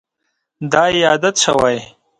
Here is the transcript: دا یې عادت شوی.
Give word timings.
دا 0.71 0.83
یې 0.95 1.01
عادت 1.09 1.35
شوی. 1.43 1.77